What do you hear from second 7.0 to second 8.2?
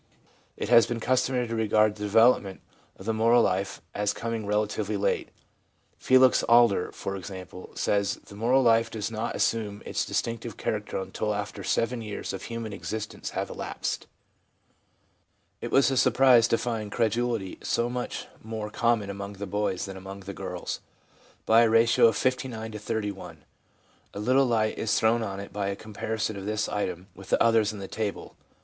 example, says